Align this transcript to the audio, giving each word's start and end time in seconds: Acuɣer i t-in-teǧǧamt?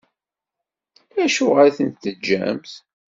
Acuɣer 1.23 1.63
i 1.69 1.71
t-in-teǧǧamt? 1.77 2.73